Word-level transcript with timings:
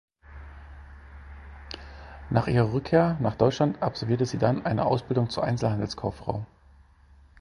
Nach 2.31 2.47
ihrer 2.47 2.73
Rückkehr 2.73 3.17
nach 3.21 3.35
Deutschland 3.35 3.83
absolvierte 3.83 4.25
sie 4.25 4.39
dann 4.39 4.65
eine 4.65 4.85
Ausbildung 4.87 5.29
zur 5.29 5.43
Einzelhandelskauffrau. 5.43 6.43